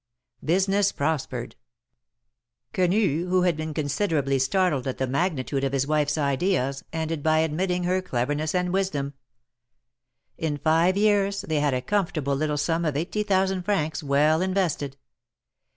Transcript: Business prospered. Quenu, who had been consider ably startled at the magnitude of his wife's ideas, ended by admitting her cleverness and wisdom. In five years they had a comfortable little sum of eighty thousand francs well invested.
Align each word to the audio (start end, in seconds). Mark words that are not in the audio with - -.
Business 0.43 0.91
prospered. 0.91 1.55
Quenu, 2.73 3.27
who 3.29 3.43
had 3.43 3.55
been 3.55 3.71
consider 3.71 4.17
ably 4.17 4.39
startled 4.39 4.87
at 4.87 4.97
the 4.97 5.05
magnitude 5.05 5.63
of 5.63 5.73
his 5.73 5.85
wife's 5.85 6.17
ideas, 6.17 6.83
ended 6.91 7.21
by 7.21 7.37
admitting 7.37 7.83
her 7.83 8.01
cleverness 8.01 8.55
and 8.55 8.73
wisdom. 8.73 9.13
In 10.39 10.57
five 10.57 10.97
years 10.97 11.41
they 11.41 11.59
had 11.59 11.75
a 11.75 11.83
comfortable 11.83 12.33
little 12.35 12.57
sum 12.57 12.83
of 12.83 12.97
eighty 12.97 13.21
thousand 13.21 13.61
francs 13.61 14.01
well 14.01 14.41
invested. 14.41 14.97